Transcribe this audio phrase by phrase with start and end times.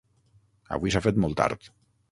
[0.79, 1.71] Avui s'ha fet molt tard.